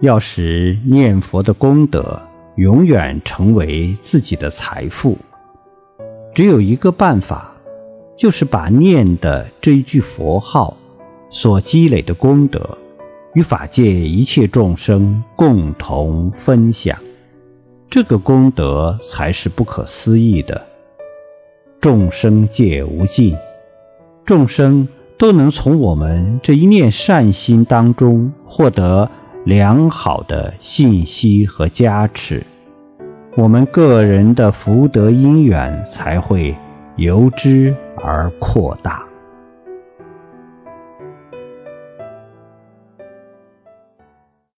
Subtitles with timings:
[0.00, 2.18] 要使念佛的功德
[2.56, 5.16] 永远成为自己的财富，
[6.34, 7.52] 只有一个办法，
[8.16, 10.76] 就是把念的这一句佛号
[11.30, 12.78] 所积累的功德，
[13.34, 16.96] 与法界一切众生共同分享。
[17.90, 20.66] 这个功德才是不可思议的。
[21.78, 23.34] 众生界无尽，
[24.24, 24.86] 众生
[25.18, 29.10] 都能从我们这一念善心当中获得
[29.44, 32.42] 良好的信息和加持，
[33.36, 36.54] 我们个人的福德因缘才会
[36.96, 39.02] 由之而扩大。